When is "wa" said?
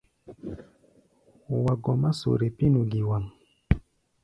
1.63-1.73